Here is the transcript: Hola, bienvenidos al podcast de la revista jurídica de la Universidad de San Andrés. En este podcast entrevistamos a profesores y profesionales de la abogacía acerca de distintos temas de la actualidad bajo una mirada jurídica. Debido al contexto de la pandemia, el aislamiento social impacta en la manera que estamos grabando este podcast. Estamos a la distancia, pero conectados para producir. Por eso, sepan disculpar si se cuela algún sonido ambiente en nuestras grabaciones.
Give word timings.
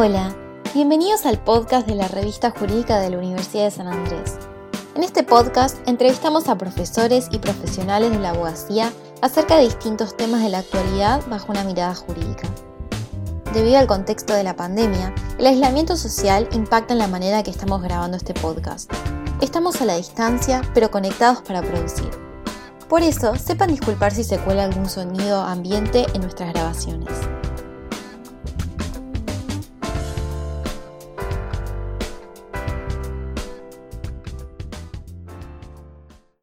Hola, 0.00 0.32
bienvenidos 0.74 1.26
al 1.26 1.42
podcast 1.42 1.84
de 1.88 1.96
la 1.96 2.06
revista 2.06 2.52
jurídica 2.52 3.00
de 3.00 3.10
la 3.10 3.18
Universidad 3.18 3.64
de 3.64 3.72
San 3.72 3.88
Andrés. 3.88 4.38
En 4.94 5.02
este 5.02 5.24
podcast 5.24 5.76
entrevistamos 5.88 6.48
a 6.48 6.56
profesores 6.56 7.26
y 7.32 7.38
profesionales 7.38 8.12
de 8.12 8.20
la 8.20 8.30
abogacía 8.30 8.92
acerca 9.22 9.56
de 9.56 9.64
distintos 9.64 10.16
temas 10.16 10.44
de 10.44 10.50
la 10.50 10.58
actualidad 10.58 11.20
bajo 11.28 11.50
una 11.50 11.64
mirada 11.64 11.96
jurídica. 11.96 12.48
Debido 13.52 13.76
al 13.76 13.88
contexto 13.88 14.34
de 14.34 14.44
la 14.44 14.54
pandemia, 14.54 15.12
el 15.36 15.46
aislamiento 15.46 15.96
social 15.96 16.48
impacta 16.52 16.92
en 16.92 17.00
la 17.00 17.08
manera 17.08 17.42
que 17.42 17.50
estamos 17.50 17.82
grabando 17.82 18.16
este 18.16 18.34
podcast. 18.34 18.88
Estamos 19.40 19.80
a 19.80 19.84
la 19.84 19.96
distancia, 19.96 20.62
pero 20.74 20.92
conectados 20.92 21.42
para 21.42 21.60
producir. 21.60 22.10
Por 22.88 23.02
eso, 23.02 23.34
sepan 23.34 23.70
disculpar 23.70 24.14
si 24.14 24.22
se 24.22 24.38
cuela 24.38 24.62
algún 24.62 24.88
sonido 24.88 25.42
ambiente 25.42 26.06
en 26.14 26.20
nuestras 26.20 26.52
grabaciones. 26.52 27.10